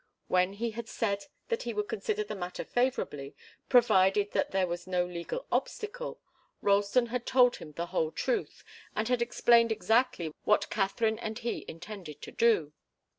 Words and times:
When 0.29 0.53
he 0.53 0.71
had 0.71 0.89
said 0.89 1.25
that 1.49 1.61
he 1.61 1.75
would 1.75 1.87
consider 1.87 2.23
the 2.23 2.33
matter 2.33 2.65
favourably, 2.65 3.35
provided 3.69 4.31
that 4.31 4.49
there 4.49 4.65
was 4.65 4.87
no 4.87 5.05
legal 5.05 5.45
obstacle, 5.51 6.19
Ralston 6.59 7.05
had 7.05 7.27
told 7.27 7.57
him 7.57 7.73
the 7.73 7.85
whole 7.85 8.09
truth, 8.11 8.63
and 8.95 9.07
had 9.07 9.21
explained 9.21 9.71
exactly 9.71 10.33
what 10.43 10.71
Katharine 10.71 11.19
and 11.19 11.37
he 11.37 11.65
intended 11.67 12.19
to 12.23 12.31
do. 12.31 12.73